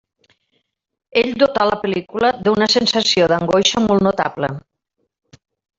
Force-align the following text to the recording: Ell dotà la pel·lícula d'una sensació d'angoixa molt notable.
Ell 1.21 1.29
dotà 1.43 1.67
la 1.73 1.77
pel·lícula 1.83 2.33
d'una 2.47 2.71
sensació 2.77 3.31
d'angoixa 3.35 3.85
molt 3.87 4.07
notable. 4.09 4.51